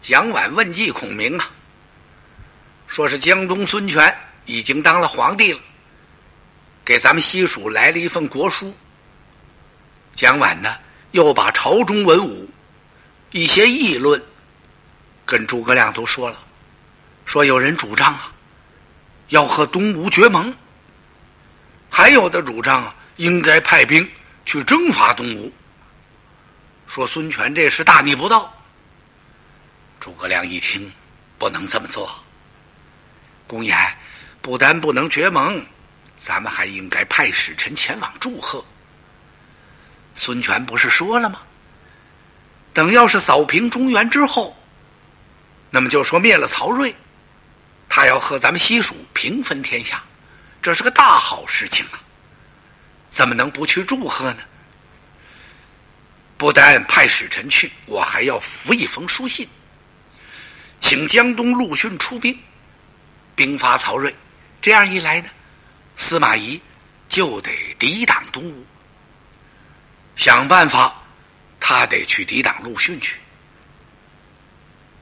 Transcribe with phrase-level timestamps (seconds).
[0.00, 1.50] 蒋琬问计孔明啊，
[2.86, 5.60] 说是江东孙权已经当了皇帝了，
[6.84, 8.74] 给咱们西蜀来了一份国书。
[10.14, 10.74] 蒋琬呢，
[11.10, 12.48] 又把朝中文武
[13.30, 14.20] 一些议论
[15.26, 16.38] 跟诸葛亮都说了，
[17.26, 18.32] 说有人主张啊，
[19.28, 20.52] 要和东吴结盟，
[21.90, 24.08] 还有的主张啊，应该派兵
[24.46, 25.52] 去征伐东吴。
[26.86, 28.56] 说孙权这是大逆不道。
[30.00, 30.90] 诸葛亮一听，
[31.38, 32.10] 不能这么做。
[33.46, 33.76] 公言
[34.40, 35.62] 不但不能结盟，
[36.16, 38.64] 咱们还应该派使臣前往祝贺。
[40.14, 41.42] 孙权不是说了吗？
[42.72, 44.56] 等要是扫平中原之后，
[45.68, 46.94] 那么就说灭了曹睿，
[47.88, 50.02] 他要和咱们西蜀平分天下，
[50.62, 52.00] 这是个大好事情啊！
[53.10, 54.38] 怎么能不去祝贺呢？
[56.38, 59.46] 不但派使臣去，我还要附一封书信。
[60.80, 62.36] 请江东陆逊出兵，
[63.36, 64.12] 兵伐曹睿。
[64.60, 65.28] 这样一来呢，
[65.96, 66.60] 司马懿
[67.08, 68.66] 就得抵挡东吴。
[70.16, 71.00] 想办法，
[71.60, 73.18] 他得去抵挡陆逊去。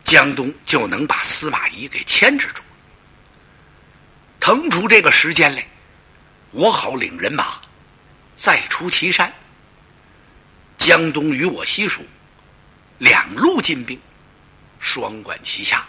[0.05, 2.63] 江东就能把司马懿给牵制住。
[4.41, 5.67] 腾出这个时间来，
[6.51, 7.61] 我好领人马
[8.37, 9.33] 再出祁山。
[10.77, 12.03] 江东与我西蜀
[12.99, 14.01] 两路进兵。
[14.79, 15.87] 双管齐下，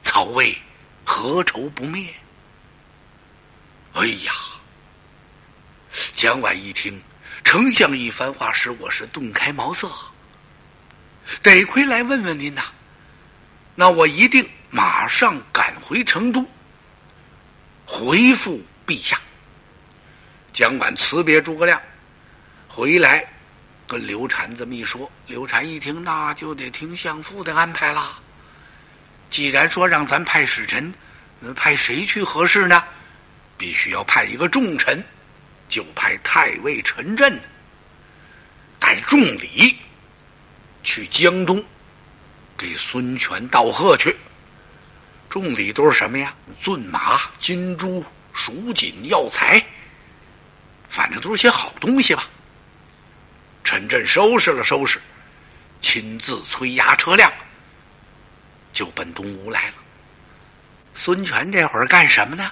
[0.00, 0.56] 曹魏
[1.04, 2.08] 何愁不灭？
[3.92, 4.32] 哎呀！
[6.14, 7.02] 蒋琬一听
[7.42, 9.88] 丞相一番话，使我是顿开茅塞。
[11.42, 12.62] 得亏来问问您呐，
[13.74, 16.46] 那我一定马上赶回成都，
[17.84, 19.20] 回复陛下。
[20.52, 21.80] 蒋琬辞别诸葛亮，
[22.68, 23.28] 回来。
[23.90, 28.20] 跟刘禅这么一说，刘禅一听，那就得听相父的安排啦。
[29.30, 30.94] 既然说让咱派使臣，
[31.56, 32.84] 派谁去合适呢？
[33.58, 35.02] 必须要派一个重臣，
[35.68, 37.36] 就派太尉陈震
[38.78, 39.76] 带重礼
[40.84, 41.60] 去江东
[42.56, 44.16] 给孙权道贺去。
[45.28, 46.32] 重礼都是什么呀？
[46.62, 49.60] 骏马、金珠、蜀锦、药材，
[50.88, 52.30] 反正都是些好东西吧。
[53.70, 55.00] 陈震收拾了收拾，
[55.80, 57.32] 亲自催押车辆，
[58.72, 59.74] 就奔东吴来了。
[60.92, 62.50] 孙权这会儿干什么呢？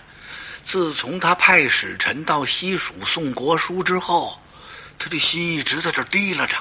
[0.63, 4.41] 自从他派使臣到西蜀送国书之后，
[4.97, 6.57] 他的心一直在这提拉着。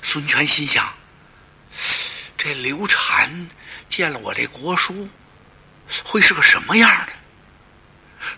[0.00, 0.90] 孙权心想：
[2.38, 3.48] 这刘禅
[3.86, 5.06] 见了我这国书，
[6.02, 7.12] 会是个什么样的？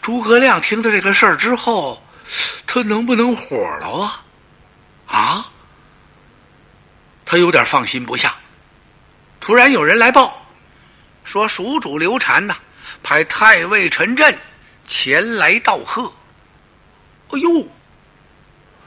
[0.02, 2.02] 诸葛亮听到这个事儿之后，
[2.66, 4.24] 他能不能火了啊？
[5.08, 5.50] 啊！
[7.24, 8.34] 他有点放心不下。
[9.40, 10.46] 突然有人来报，
[11.24, 12.56] 说蜀主刘禅呐，
[13.02, 14.38] 派太尉陈震
[14.86, 16.12] 前来道贺。
[17.30, 17.66] 哎呦！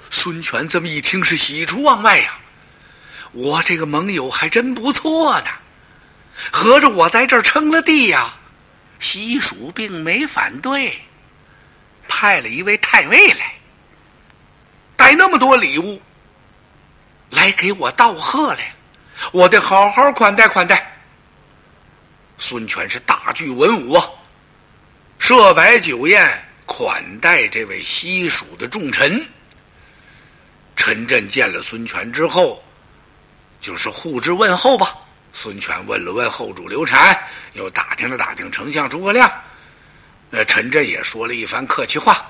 [0.09, 2.37] 孙权这么一听是喜出望外呀！
[3.31, 5.47] 我这个盟友还真不错呢，
[6.51, 8.33] 合着我在这儿称了帝呀。
[8.99, 11.01] 西蜀并没反对，
[12.07, 13.53] 派了一位太尉来，
[14.95, 16.01] 带那么多礼物。
[17.31, 18.75] 来给我道贺来，
[19.31, 20.87] 我得好好款待款待。
[22.37, 24.05] 孙权是大聚文武啊，
[25.17, 29.25] 设摆酒宴款待这位西蜀的重臣。
[30.75, 32.61] 陈震见了孙权之后，
[33.59, 34.95] 就是互致问候吧。
[35.33, 37.17] 孙权问了问后主刘禅，
[37.53, 39.31] 又打听了打听丞相诸葛亮。
[40.29, 42.25] 那陈震也说了一番客气话。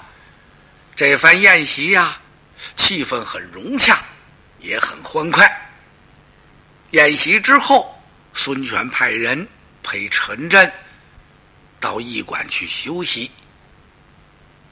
[0.96, 2.18] 这番宴席呀，
[2.76, 4.00] 气氛很融洽。
[4.62, 5.50] 也很欢快。
[6.92, 7.94] 宴席之后，
[8.34, 9.48] 孙权派人
[9.84, 10.72] 陪陈震
[11.80, 13.30] 到驿馆去休息。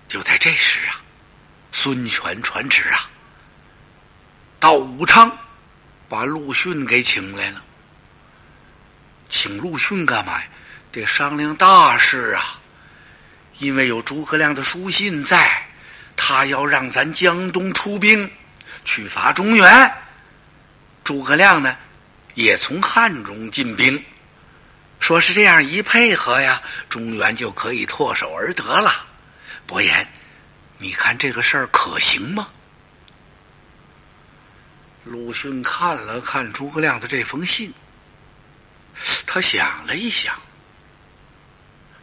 [0.07, 1.01] 就在这时啊，
[1.71, 3.09] 孙权传旨啊，
[4.59, 5.37] 到武昌
[6.07, 7.63] 把陆逊给请来了。
[9.29, 10.47] 请陆逊干嘛呀？
[10.91, 12.59] 得商量大事啊！
[13.59, 15.63] 因为有诸葛亮的书信在，
[16.15, 18.31] 他要让咱江东出兵。
[18.85, 19.93] 去伐中原，
[21.03, 21.77] 诸葛亮呢，
[22.35, 24.03] 也从汉中进兵，
[24.99, 29.05] 说是这样一配合呀，中原就可以唾手而得了。
[29.65, 30.07] 伯言，
[30.77, 32.47] 你看这个事儿可行吗？
[35.03, 37.73] 鲁迅看了看诸葛亮的这封信，
[39.25, 40.35] 他想了一想，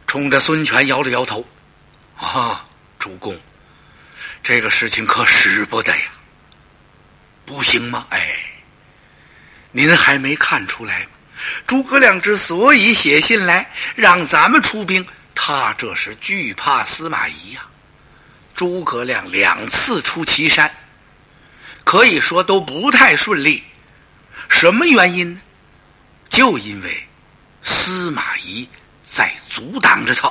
[0.07, 1.47] 冲着孙权摇了摇头
[2.17, 2.65] ：“啊，
[2.97, 3.39] 主公，
[4.43, 6.03] 这个事情可使不得呀。”
[7.47, 8.05] 不行吗？
[8.09, 8.35] 哎，
[9.71, 11.11] 您还没看出来吗，
[11.65, 17.61] 诸葛亮之所以写信来让咱们出兵，他这是惧怕司马懿呀。
[18.53, 20.69] 诸葛亮两次出祁山，
[21.85, 23.63] 可以说都不太顺利。
[24.49, 25.41] 什么原因呢？
[26.27, 27.07] 就因为
[27.63, 28.67] 司马懿
[29.05, 30.29] 在阻挡着他。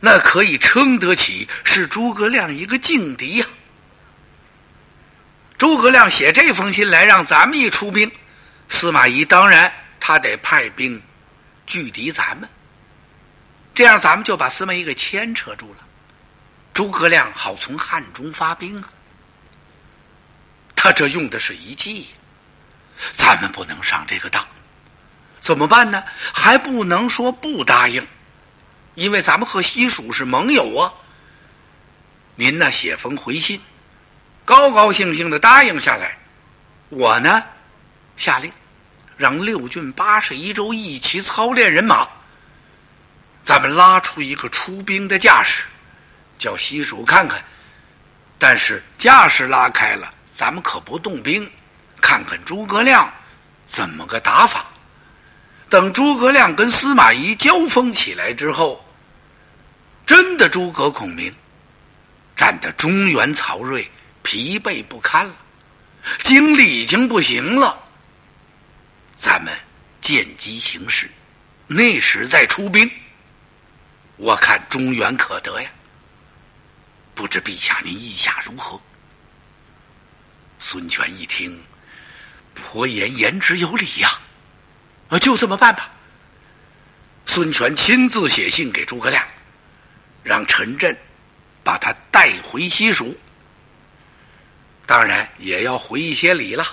[0.00, 3.46] 那可以称得起是诸葛亮一个劲敌呀。
[5.58, 8.10] 诸葛亮写这封信来让咱们一出兵，
[8.68, 11.02] 司马懿当然他得派兵
[11.66, 12.48] 拒敌咱们，
[13.74, 15.84] 这样咱们就把司马懿给牵扯住了。
[16.74, 18.88] 诸葛亮好从汉中发兵啊，
[20.74, 22.08] 他这用的是一计，
[23.14, 24.46] 咱们不能上这个当，
[25.40, 26.04] 怎么办呢？
[26.34, 28.06] 还不能说不答应，
[28.94, 30.92] 因为咱们和西蜀是盟友啊。
[32.34, 33.58] 您呢写封回信，
[34.46, 36.16] 高高兴兴的答应下来，
[36.88, 37.42] 我呢
[38.16, 38.50] 下令
[39.16, 42.06] 让六郡八十一州一起操练人马，
[43.42, 45.64] 咱们拉出一个出兵的架势。
[46.38, 47.42] 叫西蜀看看，
[48.38, 51.50] 但是架势拉开了，咱们可不动兵，
[52.00, 53.12] 看看诸葛亮
[53.64, 54.66] 怎么个打法。
[55.68, 58.84] 等诸葛亮跟司马懿交锋起来之后，
[60.06, 61.34] 真的诸葛孔明
[62.36, 63.90] 战得中原曹睿
[64.26, 65.36] 疲惫不堪了，
[66.24, 67.80] 精力已经不行了。
[69.14, 69.56] 咱们
[70.00, 71.08] 见机行事，
[71.68, 72.90] 那时再出兵，
[74.16, 75.70] 我看中原可得呀。
[77.14, 78.80] 不知陛下您意下如何？
[80.58, 81.62] 孙权一听，
[82.52, 84.18] 颇言言之有理呀，
[85.08, 85.88] 啊，就这么办吧。
[87.26, 89.24] 孙权亲自写信给诸葛亮，
[90.24, 90.96] 让陈震
[91.62, 93.16] 把他带回西蜀，
[94.86, 96.64] 当然也要回一些礼了。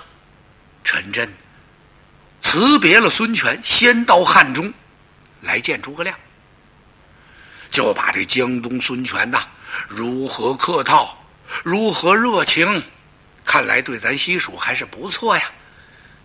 [0.84, 1.30] 陈震
[2.40, 4.72] 辞别了孙权，先到汉中
[5.40, 6.16] 来见诸葛亮，
[7.70, 9.46] 就把这江东孙权呐。
[9.88, 11.18] 如何客套，
[11.64, 12.82] 如何热情，
[13.44, 15.50] 看来对咱西蜀还是不错呀。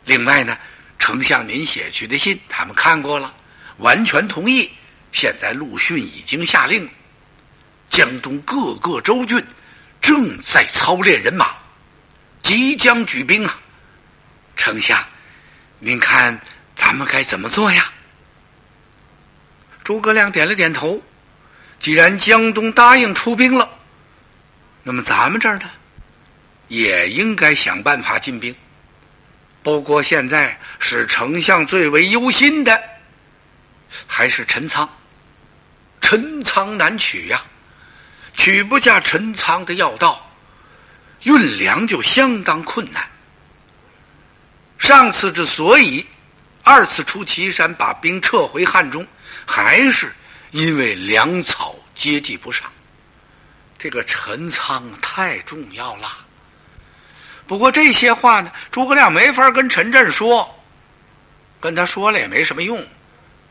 [0.06, 0.58] 另外呢，
[1.00, 3.34] 丞相您写去的信，他们看过了，
[3.78, 4.70] 完全同意。
[5.12, 6.88] 现在陆逊已经下令，
[7.90, 9.44] 江东各个州郡
[10.00, 11.56] 正在操练人马，
[12.50, 13.60] 即将举兵啊。
[14.56, 15.00] 丞相，
[15.78, 16.42] 您看
[16.76, 17.94] 咱们该怎么做呀？
[19.84, 21.00] 诸葛亮点了点头。
[21.78, 23.70] 既然江东答应出兵了，
[24.82, 25.70] 那么咱们这儿呢，
[26.70, 28.54] 也应该想办法进兵。
[29.62, 32.82] 不过现在是丞相最为忧心的，
[34.08, 34.90] 还是陈仓。
[36.02, 37.44] 陈仓难取呀，
[38.36, 40.29] 取不下陈仓的要道，
[41.24, 43.04] 运粮就相当困难。
[44.78, 46.06] 上次之所以
[46.64, 49.06] 二次出祁山，把兵撤回汉中，
[49.46, 50.12] 还是。
[50.52, 52.72] 因为粮草接济不上，
[53.78, 56.26] 这个陈仓太重要了。
[57.46, 60.50] 不过这些话呢，诸葛亮没法跟陈震说，
[61.60, 62.84] 跟他说了也没什么用。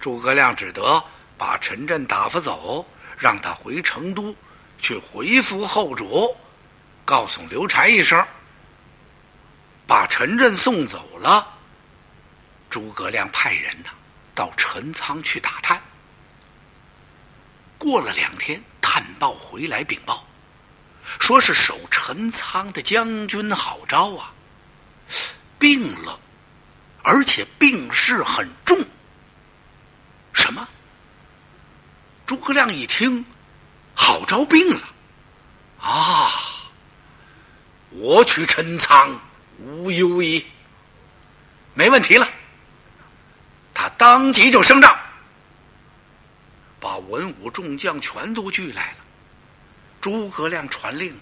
[0.00, 1.00] 诸葛亮只得
[1.36, 2.84] 把陈震打发走，
[3.16, 4.34] 让他回成都
[4.80, 6.36] 去回复后主，
[7.08, 8.22] 告诉刘禅一声，
[9.86, 11.56] 把陈震送走了。
[12.68, 13.88] 诸葛亮派人呢，
[14.34, 15.80] 到陈仓去打探。
[17.78, 20.22] 过了两天，探报回来禀报，
[21.18, 24.30] 说是守陈仓的将军郝昭啊，
[25.58, 26.20] 病了，
[27.02, 28.76] 而且病势很重。
[30.34, 30.68] 什么？
[32.26, 33.24] 诸葛亮一听，
[33.94, 34.86] 郝昭病了，
[35.80, 36.28] 啊，
[37.98, 39.20] 我取陈仓
[39.58, 40.46] 无忧矣，
[41.74, 42.28] 没问题了。
[43.74, 44.96] 他当即就升帐。
[46.78, 48.98] 把文武众将全都聚来了。
[50.00, 51.12] 诸葛亮传令，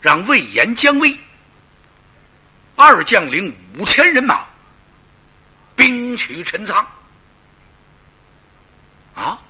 [0.00, 1.18] 让魏延、姜维
[2.76, 4.46] 二将领五千人马，
[5.74, 6.86] 兵取陈仓。
[9.14, 9.42] 啊！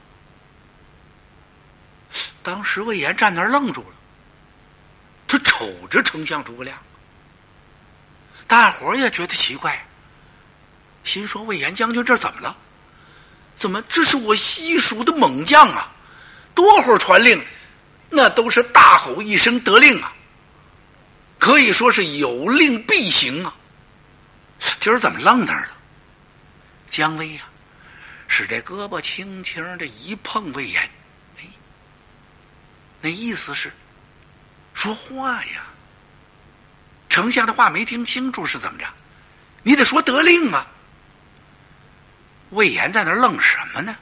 [2.43, 3.97] 当时魏延站那儿愣住了，
[5.57, 6.79] 瞅着丞相诸葛亮，
[8.47, 9.83] 大伙儿也觉得奇怪，
[11.03, 12.55] 心说：魏延将军这怎么了？
[13.57, 13.81] 怎么？
[13.89, 15.91] 这是我西蜀的猛将啊！
[16.55, 17.43] 多会儿传令，
[18.11, 20.13] 那都是大吼一声得令啊！
[21.39, 23.57] 可以说是有令必行啊！
[24.79, 25.71] 今儿怎么愣那儿了？
[26.91, 27.45] 姜维呀，
[28.29, 30.83] 使这胳膊轻轻的一碰魏延，
[31.39, 31.45] 哎，
[33.01, 33.73] 那意思是
[34.77, 35.65] 说话呀。
[37.09, 38.87] 丞相的话没听清楚是怎么着？
[39.63, 40.65] 你得说得令啊！
[42.51, 43.97] 魏延在那愣什么呢？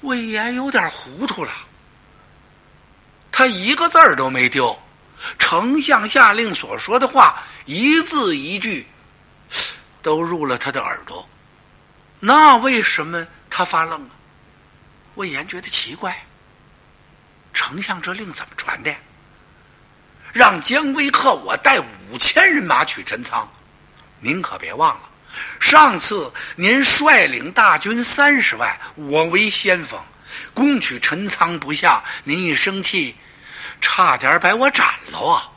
[0.00, 1.52] 魏延有点糊涂了，
[3.30, 4.76] 他一个字儿都没丢，
[5.38, 8.84] 丞相下令所说的话一字一句
[10.02, 11.28] 都入了他的耳朵。
[12.18, 14.10] 那为什么他发愣啊？
[15.14, 16.24] 魏延觉得奇怪，
[17.52, 18.92] 丞相这令怎么传的？
[20.32, 23.50] 让姜维和我带五千人马取陈仓。
[24.20, 25.08] 您可别忘了，
[25.60, 30.00] 上次您率领大军三十万，我为先锋，
[30.52, 33.14] 攻取陈仓不下，您一生气，
[33.80, 35.48] 差点把我斩了啊！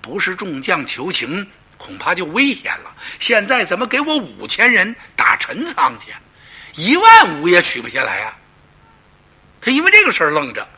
[0.00, 2.92] 不是众将求情，恐怕就危险了。
[3.20, 6.12] 现在怎么给我五千人打陈仓去？
[6.74, 8.36] 一万五也取不下来啊！
[9.60, 10.68] 他因为这个事儿愣着。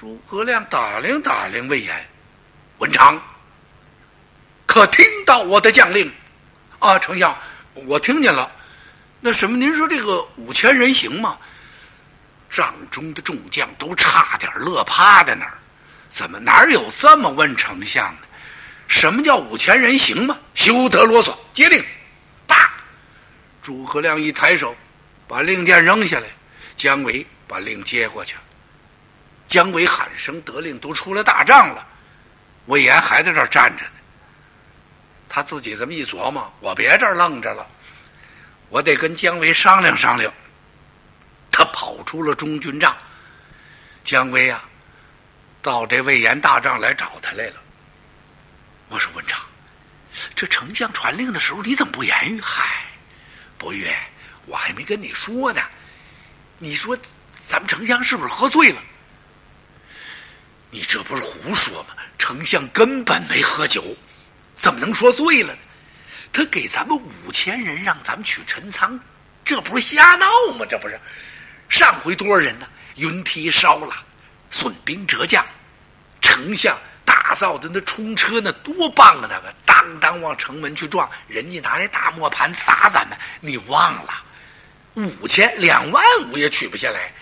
[0.00, 1.92] 诸葛亮打量打量魏延，
[2.78, 3.20] 文长。
[4.64, 6.08] 可听到我的将令，
[6.78, 7.36] 啊，丞相，
[7.74, 8.48] 我听见了。
[9.18, 11.36] 那什么，您说这个五千人行吗？
[12.48, 15.58] 帐中的众将都差点乐趴在那儿。
[16.08, 18.28] 怎么哪有这么问丞相的？
[18.86, 20.38] 什么叫五千人行吗？
[20.54, 21.84] 休得啰嗦，接令！
[22.46, 22.72] 啪！
[23.60, 24.76] 诸葛亮一抬手，
[25.26, 26.26] 把令箭扔下来。
[26.76, 28.36] 姜维把令接过去。
[29.48, 31.84] 姜维喊声得令，都出了大帐了。
[32.66, 33.90] 魏延还在这站着呢。
[35.26, 37.66] 他自己这么一琢磨，我别这儿愣着了，
[38.68, 40.32] 我得跟姜维商量商量。
[41.50, 42.94] 他跑出了中军帐，
[44.04, 44.64] 姜维啊，
[45.62, 47.54] 到这魏延大帐来找他来了。
[48.90, 49.40] 我说文长，
[50.36, 52.40] 这丞相传令的时候你怎么不言语？
[52.40, 52.84] 嗨，
[53.56, 53.90] 伯玉，
[54.46, 55.62] 我还没跟你说呢。
[56.58, 56.96] 你说
[57.46, 58.82] 咱们丞相是不是喝醉了？
[60.70, 61.88] 你这不是胡说吗？
[62.18, 63.82] 丞相根本没喝酒。
[64.56, 65.58] 怎么能说醉了呢？
[66.32, 68.98] 他给咱们五千人让咱们取陈仓，
[69.44, 70.26] 这不是瞎闹
[70.58, 70.66] 吗？
[70.68, 70.98] 这不是
[71.68, 72.66] 上回多少人呢？
[72.96, 73.94] 云梯烧了，
[74.50, 75.46] 损兵折将，
[76.20, 79.28] 丞相打造的那冲车那多棒啊！
[79.30, 84.22] 那个当当往城门去撞，人家拿那大磨盘砸咱们，你忘了？
[84.94, 87.12] 五千两万五也取不下来，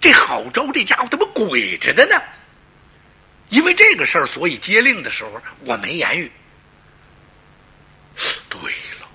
[0.00, 2.16] 这好招，这家伙怎么鬼着的呢？
[3.48, 6.30] 因为这个事儿，所以接令的时候我没言语。
[8.48, 8.60] 对
[9.00, 9.08] 了，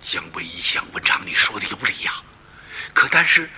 [0.00, 2.22] 姜维一想，文长你说的有理呀。
[2.92, 3.48] 可但是，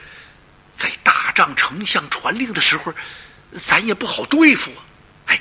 [0.76, 2.94] 在大帐丞相传令的时候，
[3.60, 4.84] 咱也不好对付啊。
[5.26, 5.40] 哎，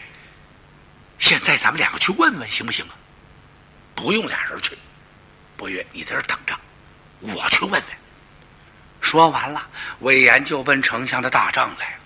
[1.20, 2.96] 现在咱们两个去问问行不行啊？
[3.96, 4.78] 不用俩人去，
[5.56, 6.60] 伯约你在这等着，
[7.20, 7.84] 我去问问。
[9.00, 9.68] 说完了，
[10.00, 12.03] 魏延就奔丞相的大帐来了。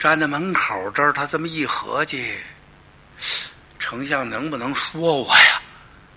[0.00, 2.38] 站在门口这儿，他这么一合计。
[3.78, 5.60] 丞相能不能说我呀？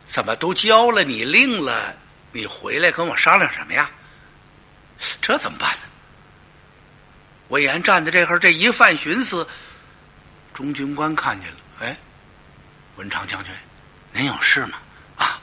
[0.07, 1.93] 怎么都交了你令了？
[2.31, 3.91] 你回来跟我商量什么呀？
[5.21, 5.81] 这怎么办呢？
[7.49, 9.45] 魏延站在这会儿，这一犯寻思，
[10.53, 11.97] 中军官看见了，哎，
[12.95, 13.53] 文长将军，
[14.13, 14.77] 您有事吗？
[15.17, 15.41] 啊，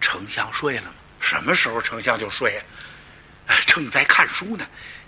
[0.00, 0.94] 丞相睡了吗？
[1.20, 3.54] 什么时候丞相就睡呀？
[3.64, 4.66] 正在看书呢，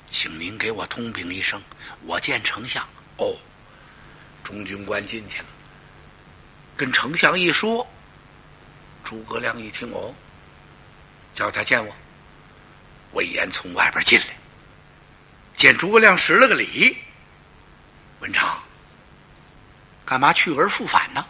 [0.09, 1.63] 请您给我通禀一声，
[2.05, 2.87] 我见丞相。
[3.19, 3.37] 哦，
[4.45, 5.47] 中军官进去了。
[6.77, 7.87] 跟丞相一说，
[9.05, 10.15] 诸葛亮一听哦，
[11.35, 11.95] 叫他见我。
[13.13, 14.37] 魏延从外边进来，
[15.55, 16.97] 见诸葛亮施了个礼。
[18.21, 18.63] 文昌，
[20.05, 21.27] 干嘛去而复返呢？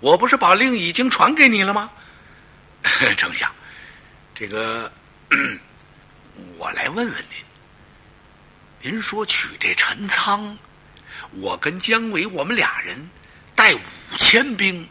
[0.00, 1.90] 我不是把令已经传给你了吗？
[3.18, 3.52] 丞相，
[4.34, 4.90] 这个
[6.56, 10.56] 我来问问您，您说取这陈仓，
[11.32, 13.08] 我跟姜维我们俩人。
[13.52, 13.80] 带五
[14.18, 14.88] 千兵，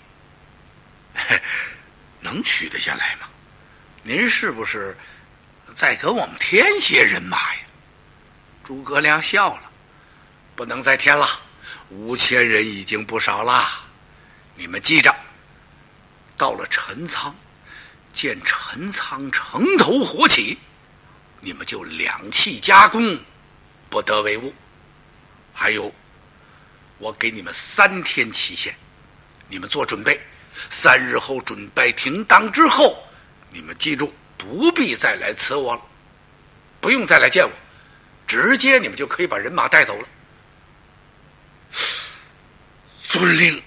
[2.20, 3.28] 能取得下来吗？
[4.04, 4.96] 您是不是
[5.74, 7.62] 再给我们添些人马呀？
[8.64, 9.72] 诸葛亮笑了，
[10.56, 11.28] 不能再添了，
[11.90, 13.68] 五千人已经不少了。
[14.54, 15.16] 你们记着，
[16.38, 17.36] 到了陈仓，
[18.14, 20.56] 见陈仓城头火起，
[21.42, 23.18] 你们就两气夹攻，
[23.90, 24.54] 不得为误。
[25.54, 25.94] 还有。
[26.98, 28.76] 我给你们三天期限，
[29.48, 30.20] 你们做准备。
[30.70, 33.02] 三日后准备停当之后，
[33.50, 35.82] 你们记住，不必再来辞我了，
[36.82, 37.52] 不用再来见我，
[38.28, 40.08] 直接你们就可以把人马带走了。
[43.04, 43.64] 遵令。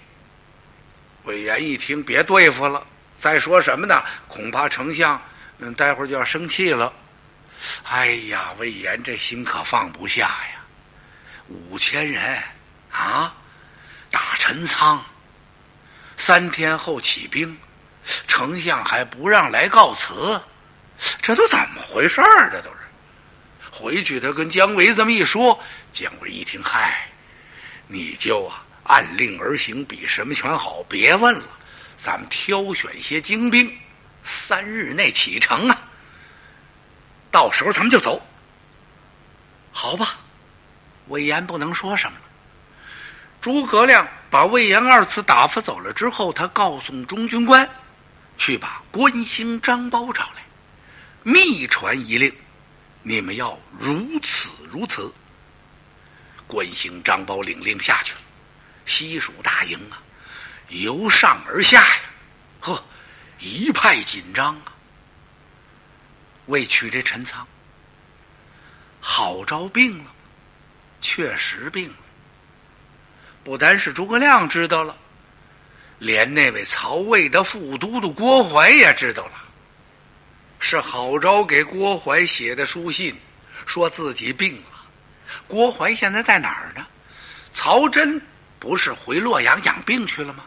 [1.24, 2.86] 魏延一听，别对付了，
[3.18, 4.04] 再说什么呢？
[4.28, 5.18] 恐怕丞相
[5.56, 6.92] 嗯，待会儿就要生气了。
[7.84, 10.60] 哎呀，魏延这心可放不下呀，
[11.48, 12.42] 五千人。
[12.90, 13.34] 啊，
[14.10, 15.02] 打陈仓，
[16.18, 17.56] 三天后起兵，
[18.26, 20.38] 丞相还不让来告辞，
[21.22, 22.50] 这都怎么回事儿？
[22.50, 22.76] 这都是。
[23.70, 25.58] 回去他跟姜维这么一说，
[25.90, 27.08] 姜维一听，嗨，
[27.86, 30.82] 你就啊按令而行，比什么全好。
[30.90, 31.44] 别问了，
[31.96, 33.74] 咱们挑选些精兵，
[34.22, 35.88] 三日内启程啊。
[37.32, 38.22] 到时候咱们就走。
[39.72, 40.18] 好吧，
[41.08, 42.24] 魏延不能说什么了。
[43.40, 47.68] 诸葛亮把魏延二次打发走了之后，他告诉中军官，
[48.38, 50.42] 去把关兴、张苞找来，
[51.22, 52.32] 密传一令，
[53.02, 55.12] 你们要如此如此。
[56.46, 58.20] 关兴、张苞领令下去了，
[58.84, 60.02] 西蜀大营啊，
[60.68, 61.96] 由上而下呀，
[62.60, 62.84] 呵，
[63.38, 64.71] 一派紧张啊。
[66.52, 67.46] 为取这陈仓，
[69.00, 70.12] 郝昭病了，
[71.00, 71.96] 确实病了。
[73.42, 74.94] 不单是诸葛亮知道了，
[75.98, 79.32] 连那位曹魏的副都督郭淮也知道了。
[80.60, 83.18] 是郝昭给郭淮写的书信，
[83.64, 84.84] 说自己病了。
[85.48, 86.86] 郭淮现在在哪儿呢？
[87.50, 88.20] 曹真
[88.58, 90.44] 不是回洛阳养病去了吗？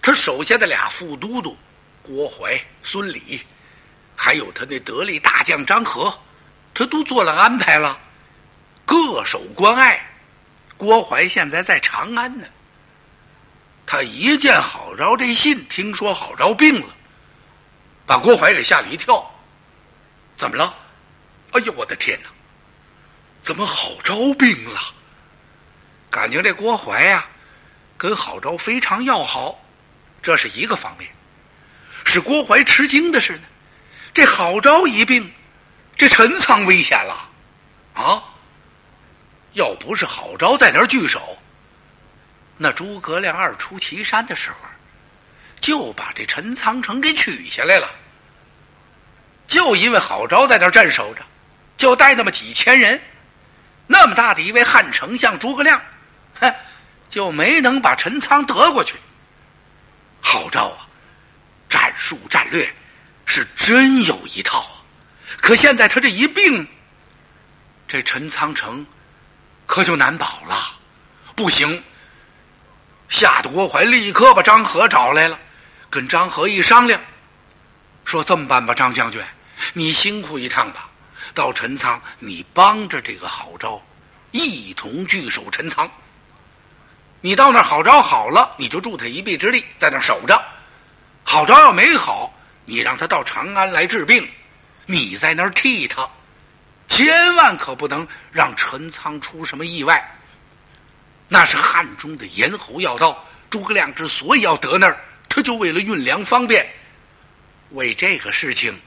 [0.00, 1.56] 他手下的俩副都督
[2.02, 3.44] 郭淮、孙礼，
[4.22, 6.14] 还有他那得力大将张合，
[6.74, 7.98] 他都做了安排了，
[8.84, 9.98] 各守关隘。
[10.76, 12.46] 郭淮现在在长安呢。
[13.86, 16.94] 他一见郝昭这信，听说郝昭病了，
[18.04, 19.26] 把郭淮给吓了一跳。
[20.36, 20.74] 怎么了？
[21.52, 22.28] 哎呦，我的天哪！
[23.40, 24.78] 怎么郝昭病了？
[26.10, 27.26] 感情这郭淮呀，
[27.96, 29.58] 跟郝昭非常要好，
[30.22, 31.10] 这是一个方面。
[32.04, 33.44] 使郭淮吃惊的是呢，
[34.20, 35.32] 这郝昭一病，
[35.96, 37.26] 这陈仓危险了，
[37.94, 38.22] 啊！
[39.54, 41.38] 要不是郝昭在那儿据守，
[42.58, 44.56] 那诸葛亮二出祁山的时候，
[45.58, 47.88] 就把这陈仓城给取下来了。
[49.46, 51.22] 就因为郝昭在那儿镇守着，
[51.78, 53.00] 就带那么几千人，
[53.86, 55.80] 那么大的一位汉丞相诸葛亮，
[56.38, 56.54] 哼，
[57.08, 58.96] 就没能把陈仓得过去。
[60.20, 60.86] 郝昭啊，
[61.70, 62.70] 战术战略
[63.30, 64.82] 是真有一套啊，
[65.40, 66.66] 可现在他这一病，
[67.86, 68.84] 这陈仓城。
[69.66, 70.76] 可就难保了，
[71.36, 71.80] 不行。
[73.08, 75.38] 吓得郭淮立刻把张合找来了，
[75.88, 77.00] 跟张合一商量，
[78.04, 79.22] 说这么办吧，张将军，
[79.72, 80.88] 你辛苦一趟吧，
[81.34, 83.80] 到陈仓，你帮着这个郝昭，
[84.32, 85.88] 一同据守陈仓。
[87.20, 90.34] 你到那郝昭好了，你就助他一臂之力，在那守着；
[91.22, 92.34] 郝昭要没好，
[92.70, 94.30] 你让他到长安来治病，
[94.86, 96.08] 你在那儿替他。
[96.86, 100.00] 千万可不能让陈仓出什么意外。
[101.26, 104.96] 那是汉中的咽喉要道，诸葛亮之所以要得那儿，
[105.28, 106.64] 他就为了运粮方便。
[107.70, 108.80] 为这个事情，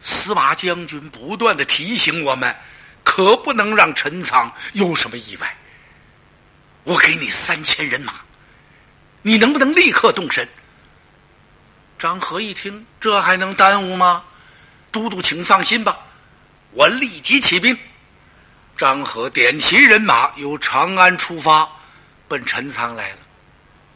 [0.00, 2.56] 司马将军不断的提醒我们，
[3.04, 5.54] 可不能让陈仓有什么意外。
[6.84, 8.14] 我给你三千人马，
[9.20, 10.48] 你能不能立刻动身？
[11.98, 14.24] 张合一听，这还能耽误吗？
[14.92, 15.98] 都督，请放心吧。
[16.70, 17.76] 我立即起兵，
[18.76, 21.68] 张合点齐人马，由长安出发，
[22.28, 23.16] 奔陈仓来了。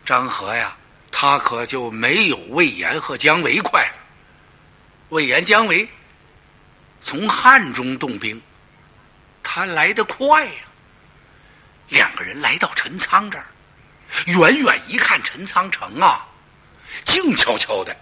[0.04, 0.76] 张合呀，
[1.12, 3.88] 他可就没有魏延和姜维快。
[5.10, 5.88] 魏延、姜维
[7.00, 8.40] 从汉中动兵，
[9.44, 10.52] 他来得快呀。
[11.88, 13.44] 两个人来到陈仓这儿，
[14.26, 16.26] 远远一看陈仓城啊，
[17.04, 17.96] 静悄悄的。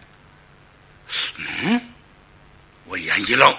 [1.37, 1.93] 嗯，
[2.87, 3.57] 魏延一愣。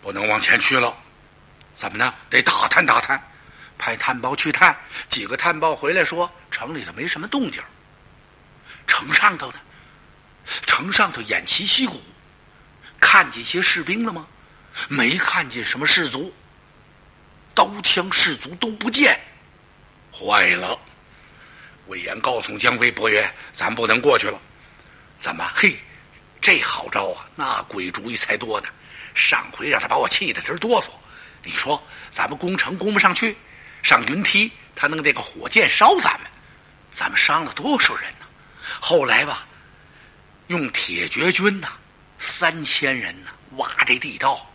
[0.00, 0.96] 不能往前去了，
[1.74, 2.12] 怎么呢？
[2.28, 3.22] 得打探打探，
[3.78, 4.76] 派探报去探。
[5.08, 7.62] 几个探报回来说，城里头没什么动静。
[8.86, 9.60] 城上头呢？
[10.66, 12.00] 城上头偃旗息鼓，
[12.98, 14.26] 看见些士兵了吗？
[14.88, 16.34] 没看见什么士卒，
[17.54, 19.20] 刀枪士卒都不见。
[20.12, 20.76] 坏了！
[21.92, 24.40] 魏延告诉姜维伯约：“咱不能过去了。”
[25.18, 25.46] 怎么？
[25.54, 25.76] 嘿，
[26.40, 27.28] 这好招啊！
[27.36, 28.68] 那鬼主意才多呢。
[29.14, 30.86] 上回让他把我气得直哆嗦，
[31.44, 33.36] 你说咱们攻城攻不上去，
[33.82, 36.30] 上云梯他弄这个火箭烧咱们，
[36.90, 38.26] 咱们伤了多少人呢？
[38.80, 39.46] 后来吧，
[40.46, 41.68] 用铁决军呐，
[42.18, 44.50] 三千人呢挖这地道，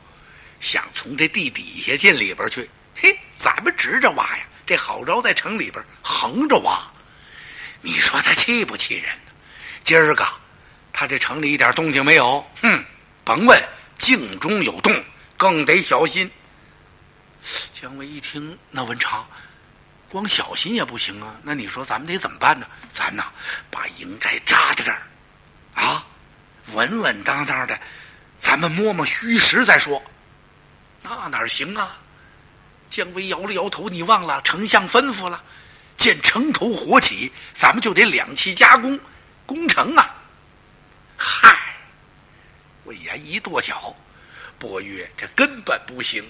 [0.60, 2.68] 想从这地底下进里边去。
[2.96, 6.82] 嘿，咱们直着挖呀，这郝昭在城里边横着挖，
[7.88, 9.06] 你说他气不气人？
[9.82, 10.28] 今儿个
[10.92, 12.84] 他这城里一点动静没有，哼，
[13.24, 13.58] 甭问。
[13.98, 15.04] 静中有动，
[15.38, 16.30] 更得小心。
[17.72, 19.26] 姜维一听，那文长，
[20.10, 21.34] 光小心也不行啊。
[21.42, 22.68] 那你说咱们得怎么办呢？
[22.94, 23.32] 咱呐，
[23.72, 25.02] 把营寨扎在这儿，
[25.74, 26.06] 啊，
[26.74, 27.80] 稳稳当当的，
[28.38, 30.04] 咱们摸摸虚实再说。
[31.02, 31.98] 那哪行啊？
[32.92, 35.42] 姜维摇了摇头，你忘了丞相吩咐了，
[35.98, 38.98] 见城头火起，咱们就得两气夹攻，
[39.46, 40.16] 攻城啊！
[41.18, 41.58] 嗨，
[42.86, 43.96] 魏延一跺脚，
[44.60, 46.24] 伯约这根本不行。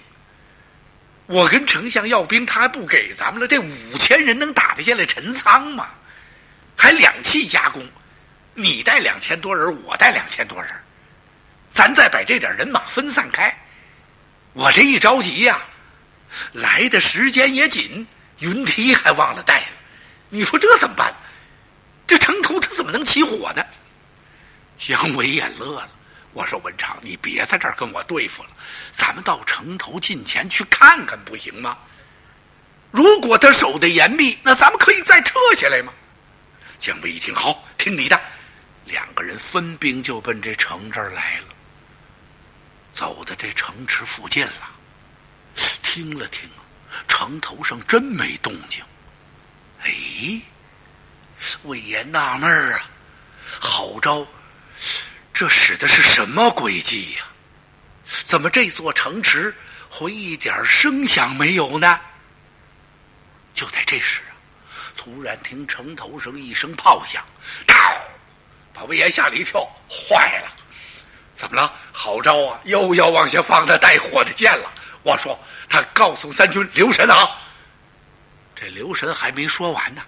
[1.26, 3.48] 我跟丞相要兵，他还不给咱们了。
[3.48, 5.90] 这五千人能打得下来陈仓吗？
[6.78, 7.86] 还两气夹攻，
[8.54, 10.72] 你带两千多人，我带两千多人，
[11.70, 13.54] 咱再把这点人马分散开。
[14.54, 15.62] 我这一着急呀，
[16.54, 18.08] 来的时间也紧，
[18.40, 19.64] 云梯还忘了带。
[20.30, 21.14] 你说这怎么办？
[22.06, 23.66] 这城头他怎么能起火呢？
[24.78, 25.90] 姜维也乐了。
[26.34, 28.50] 我说文长，你别在这儿跟我对付了，
[28.92, 31.78] 咱们到城头近前去看看，不行吗？
[32.92, 35.92] 如果他守的严密，那咱们可以再撤下来吗？
[36.78, 38.22] 姜维一听，好，听你的，
[38.86, 41.48] 两个人分兵就奔这城这儿来了。
[42.94, 44.70] 走到这城池附近了，
[45.82, 46.48] 听了听，
[47.08, 48.84] 城头上真没动静。
[49.84, 49.92] 哎，
[51.64, 52.90] 魏延纳闷啊，
[53.60, 54.26] 好招。
[55.34, 57.24] 这使的是什么诡计呀？
[58.26, 59.54] 怎么这座城池
[59.90, 62.00] 会一点声响没有呢？
[63.54, 64.34] 就在这时啊，
[64.96, 67.24] 突然听城头上一声炮响，
[67.68, 67.76] 嗷，
[68.74, 69.62] 把魏延吓了一跳。
[69.90, 70.52] 坏了，
[71.36, 71.74] 怎么了？
[71.92, 72.60] 好招啊！
[72.64, 74.72] 又要往下放那带火的箭了。
[75.08, 75.40] 我说
[75.70, 77.30] 他告诉三军留神啊。
[78.54, 80.02] 这留神还没说完呢，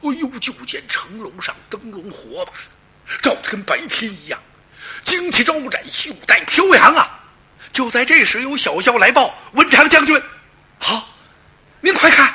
[0.00, 0.26] 哎呦！
[0.38, 2.52] 就见城楼上灯笼火把，
[3.20, 4.40] 照的跟白天一样。
[5.04, 7.20] 旌旗招展，袖带飘扬啊！
[7.72, 10.18] 就在这时，有小校来报：“文长将军，
[10.78, 11.06] 好，
[11.80, 12.32] 您快看，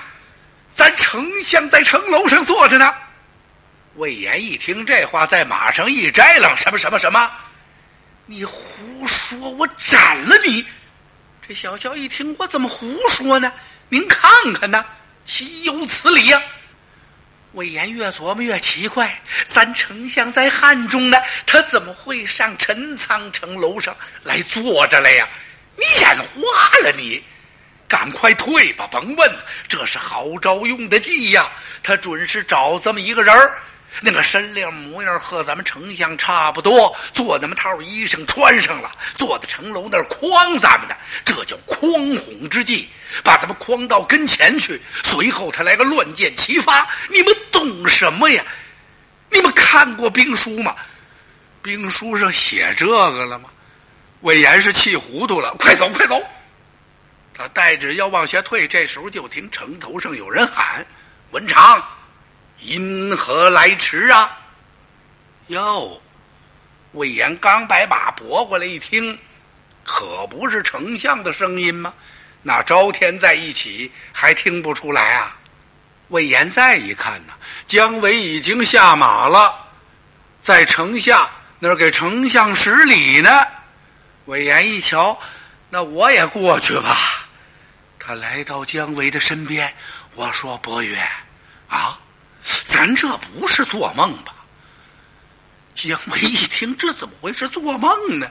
[0.69, 2.93] 咱丞相在城楼上坐着呢。”
[3.95, 7.32] 魏延一听这话，在马上一摘楞：“什么什么什么？
[8.28, 9.38] 你胡说！
[9.52, 10.63] 我斩了你！”
[11.45, 13.51] 这小乔一听：“我怎么胡说呢？
[13.89, 14.86] 您看看呢，
[15.25, 16.41] 岂有此理呀！”
[17.51, 25.27] 魏延越琢磨越奇怪，咱丞相在汉中呢，他怎么会上陈仓城楼上来坐着来呀？
[25.75, 27.21] 你眼花了你！
[27.88, 29.32] 赶快退吧，甭问，
[29.67, 31.51] 这是好招用的计呀！
[31.84, 33.62] 他准是找这么一个人儿。
[34.01, 42.89] 那个身量模样和咱们丞相差不多，做那么套衣裳穿上了，坐在城楼那儿诓咱们的，这叫诓哄之计，
[43.23, 44.82] 把咱们诓到跟前去。
[45.03, 48.43] 随后他来个乱箭齐发，你们懂什么呀？
[49.29, 50.75] 你们看过兵书吗？
[51.62, 53.49] 兵书上写这个了吗？
[54.21, 56.21] 魏延是气糊涂了，快走快走！
[57.34, 60.86] 他带着要往下退，这时候就听城头上有人喊
[61.32, 61.84] ：“文长。”
[62.65, 64.39] 因何来迟啊？
[65.47, 66.02] 哟，
[66.93, 69.17] 魏延刚把马拨过来一听，
[69.84, 71.93] 可不是丞相的声音吗？
[72.41, 75.36] 那朝天在一起还听不出来啊？
[76.10, 77.34] 魏延再一看呢，
[77.67, 79.54] 姜维已经下马了，
[80.39, 83.30] 在城下那儿给丞相施礼呢。
[84.26, 85.17] 魏延一瞧，
[85.69, 87.28] 那我也过去吧。
[87.97, 89.73] 他来到姜维的身边，
[90.15, 90.97] 我说：“伯约，
[91.67, 91.99] 啊。”
[92.73, 94.33] 咱这不是做梦吧？
[95.75, 97.47] 姜维一听，这怎么回事？
[97.47, 98.27] 做梦呢？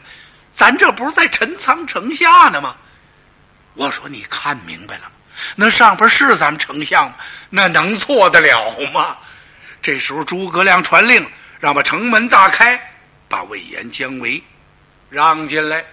[0.52, 2.74] 咱这不是在陈仓城下呢吗？
[3.74, 5.12] 我说，你看明白了吗？
[5.54, 7.14] 那上边是咱们丞相吗？
[7.50, 9.16] 那能错得了吗？
[9.80, 11.24] 这时候，诸葛亮传令，
[11.60, 12.76] 让把城门大开，
[13.28, 14.42] 把魏延、姜维
[15.08, 15.84] 让进来。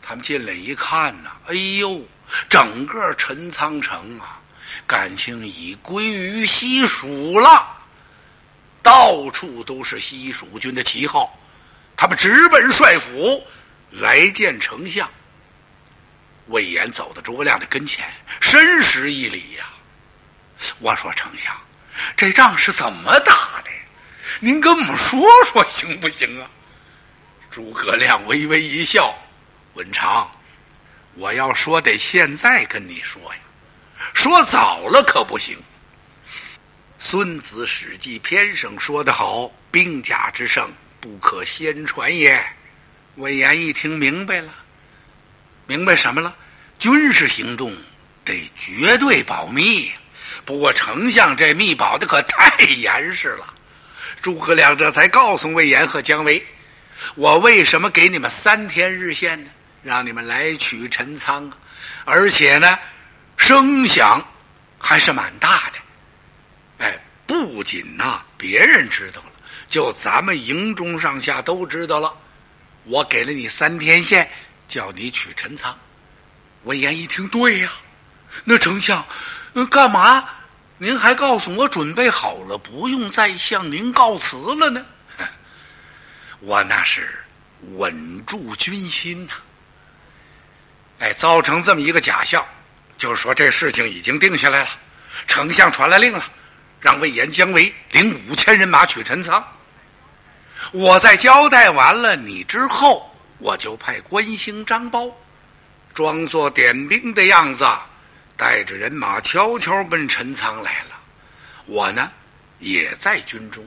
[0.00, 2.00] 他们进来一看呐，哎呦，
[2.48, 4.40] 整个陈仓城啊！
[4.86, 7.66] 感情已归于西蜀了，
[8.82, 11.36] 到处都是西蜀军的旗号，
[11.96, 13.44] 他们直奔帅府
[13.90, 15.10] 来见丞相。
[16.46, 18.08] 魏延走到诸葛亮的跟前，
[18.40, 19.66] 深施一礼呀。
[20.78, 21.52] 我说：“丞相，
[22.16, 23.70] 这仗是怎么打的？
[24.38, 26.48] 您跟我们说说行不行啊？”
[27.50, 29.12] 诸葛亮微微一笑
[29.74, 30.30] ：“文长，
[31.14, 33.40] 我要说得现在跟你说呀。”
[34.14, 35.58] 说早了可不行。
[36.98, 42.44] 孙子《史记》偏生说得好：“兵家之胜，不可先传也。”
[43.16, 44.54] 魏延一听明白了，
[45.66, 46.34] 明白什么了？
[46.78, 47.74] 军事行动
[48.24, 49.90] 得绝对保密。
[50.44, 53.54] 不过丞相这密保的可太严实了。
[54.20, 56.44] 诸葛亮这才告诉魏延和姜维
[57.14, 59.50] ：“我为什么给你们三天日限呢？
[59.82, 61.56] 让你们来取陈仓啊！
[62.04, 62.78] 而且呢。”
[63.36, 64.24] 声响
[64.78, 65.78] 还是蛮大的。
[66.78, 69.32] 哎，不仅呐，别人知道了，
[69.68, 72.12] 就咱们营中上下都知道了。
[72.84, 74.30] 我给了你三天线，
[74.68, 75.76] 叫你取陈仓。
[76.64, 77.70] 闻言一听，对呀，
[78.44, 79.04] 那丞相，
[79.70, 80.28] 干嘛？
[80.78, 84.84] 您还告诉我准备好了，不用再向您告辞了呢？
[86.40, 87.08] 我那是
[87.76, 89.32] 稳住军心呐。
[90.98, 92.44] 哎，造成这么一个假象，
[92.98, 94.68] 就是说这事情已经定下来了。
[95.26, 96.24] 丞相传来令了，
[96.80, 99.42] 让魏延、姜维领五千人马取陈仓。
[100.72, 105.12] 我在交代完了你之后，我就派关兴、张苞，
[105.94, 107.66] 装作点兵的样子。
[108.36, 111.00] 带着人马悄悄奔陈仓来了，
[111.64, 112.12] 我呢
[112.58, 113.66] 也在军中，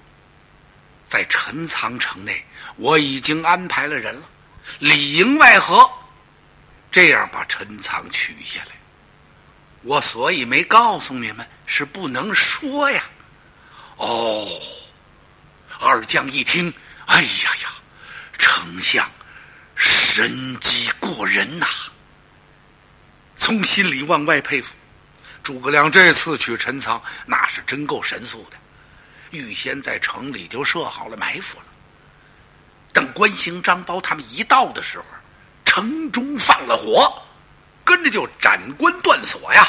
[1.03, 4.21] 在陈仓城内，我已经安排了人了，
[4.77, 5.89] 里应外合，
[6.91, 8.78] 这样把陈仓取下来。
[9.81, 13.03] 我所以没告诉你们，是不能说呀。
[13.97, 14.47] 哦，
[15.79, 16.73] 二将一听，
[17.05, 17.69] 哎呀呀，
[18.37, 19.09] 丞相
[19.75, 21.65] 神机过人呐！
[23.37, 24.73] 从心里往外佩服，
[25.41, 28.57] 诸葛亮这次去陈仓，那是真够神速的，
[29.31, 31.65] 预先在城里就设好了埋伏了。
[32.91, 35.05] 等关兴、张苞他们一到的时候，
[35.63, 37.21] 城中放了火，
[37.89, 39.65] 跟着就斩关断锁呀，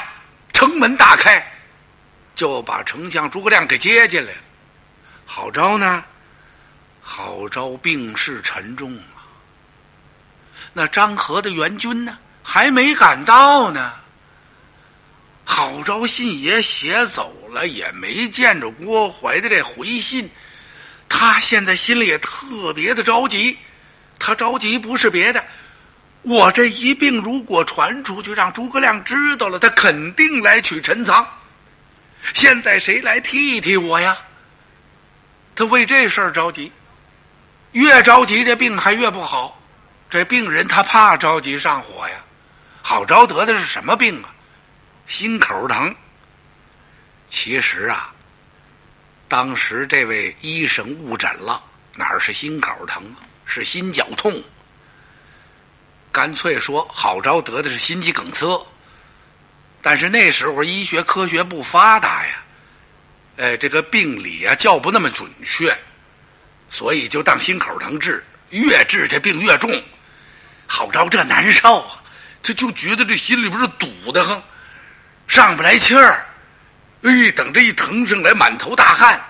[0.53, 1.43] 城门大开，
[2.35, 4.39] 就把丞相诸葛亮给接进来了。
[5.25, 6.05] 郝昭呢？
[7.01, 9.25] 郝昭病势沉重啊。
[10.75, 12.19] 那张合的援军呢？
[12.43, 13.95] 还没赶到呢，
[15.47, 20.31] 郝昭信也写走了，也没见着郭淮的这回信，
[21.09, 23.57] 他现在心里也特别的着急。
[24.19, 25.43] 他着急不是别的，
[26.23, 31.27] 我这一病如果传出去，让诸葛亮知道了，他肯定来取陈仓。
[32.35, 34.19] 现在谁来替替我呀？
[35.55, 36.71] 他为这事儿着急，
[37.73, 39.61] 越着急这病还越不好。
[40.11, 42.17] 这病人他怕着急上火呀。
[42.83, 44.29] 郝昭得的是什么病啊？
[45.07, 45.95] 心口疼。
[47.29, 48.13] 其实啊，
[49.29, 51.63] 当时这位医生误诊了，
[51.95, 53.25] 哪是心口疼啊？
[53.47, 54.43] 是心绞痛。
[56.13, 58.67] 干脆说郝昭得的是心肌梗塞。
[59.83, 62.43] 但是那时候医学科学不发达呀，
[63.39, 65.75] 哎，这个病理啊叫不那么准确，
[66.69, 69.71] 所以就当心口疼治，越治这病越重。
[70.67, 71.97] 郝昭这难受啊！
[72.43, 74.43] 他就觉得这心里边是堵得慌，
[75.27, 76.27] 上不来气儿。
[77.03, 79.21] 哎，等这一疼上来，满头大汗，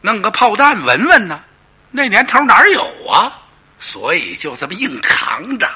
[0.00, 1.42] 弄个炮弹闻闻呢。
[1.90, 3.38] 那年头哪有啊？
[3.78, 5.70] 所以就这么硬扛着。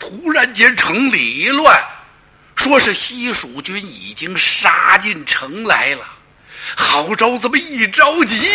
[0.00, 1.80] 突然间城里一乱，
[2.56, 6.04] 说是西蜀军已经杀进城来了。
[6.76, 8.48] 郝昭这么一着急，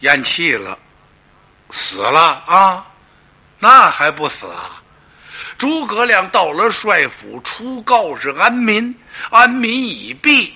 [0.00, 0.76] 咽气了，
[1.70, 2.84] 死了啊？
[3.58, 4.82] 那还不死啊？
[5.56, 8.92] 诸葛亮到了帅府，初告示安民，
[9.30, 10.52] 安民已毕。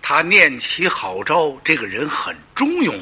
[0.00, 2.94] 他念起郝昭这个人很忠勇，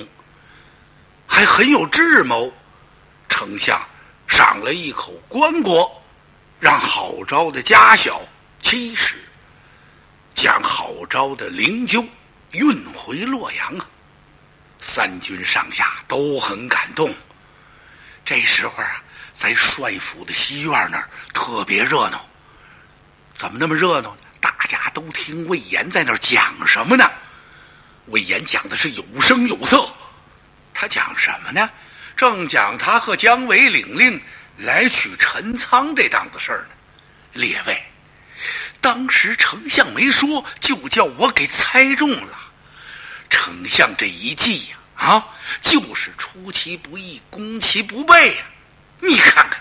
[1.27, 2.53] 还很有智谋。
[3.29, 3.81] 丞相
[4.37, 5.91] 赏了一口棺椁，
[6.61, 8.21] 让郝昭的家小
[8.61, 9.17] 七十，
[10.35, 12.07] 将郝昭的灵柩
[12.51, 13.89] 运回洛阳啊。
[14.79, 17.11] 三军上下都很感动。
[18.27, 19.03] 这时候啊。
[19.33, 22.25] 在帅府的西院那儿特别热闹，
[23.35, 24.23] 怎么那么热闹呢？
[24.41, 27.05] 大家都听魏延在那儿讲什么呢？
[28.07, 29.87] 魏延讲的是有声有色，
[30.73, 31.69] 他讲什么呢？
[32.17, 34.21] 正讲他和姜维领令
[34.57, 36.75] 来取陈仓这档子事儿呢。
[37.35, 37.79] 列位，
[38.81, 42.39] 当时丞相没说，就叫我给猜中了。
[43.29, 45.27] 丞相这一计呀，啊，
[45.61, 48.45] 就是出其不意，攻其不备呀。
[49.01, 49.61] 你看看，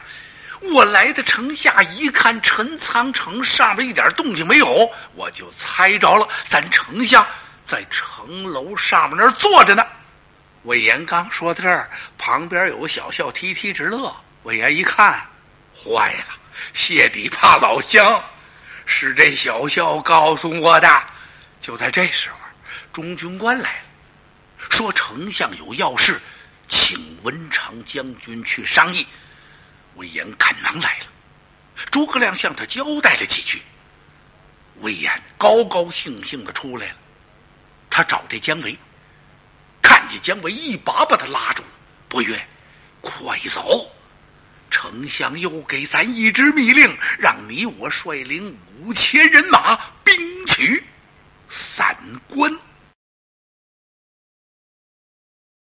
[0.71, 7.27] 我来的城下一看，陈仓城上边一点动静没有，我就猜着了，咱丞相
[7.65, 9.85] 在城楼上面那儿坐着呢。
[10.65, 14.15] 魏延刚说到这儿，旁边有个小校踢踢直乐。
[14.43, 15.23] 魏延一看，
[15.75, 16.25] 坏了，
[16.73, 18.23] 谢底怕老乡，
[18.85, 21.03] 是这小校告诉我的。
[21.61, 22.37] 就在这时候，
[22.91, 23.79] 中军官来了，
[24.69, 26.19] 说丞相有要事，
[26.67, 29.05] 请文长将军去商议。
[29.95, 31.05] 魏延赶忙来了，
[31.91, 33.61] 诸葛亮向他交代了几句。
[34.81, 36.95] 魏延高高兴兴的出来了，
[37.89, 38.77] 他找这姜维，
[39.85, 41.61] 看见姜维一把把他拉住
[42.09, 42.35] 不悦，
[43.01, 43.85] 快走！
[44.71, 50.83] 丞相又给咱一支密令，让你我率领五千人马兵取
[51.47, 51.95] 散
[52.27, 52.51] 关。